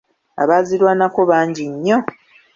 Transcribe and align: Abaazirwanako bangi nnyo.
Abaazirwanako 0.41 1.19
bangi 1.29 1.63
nnyo. 1.73 1.97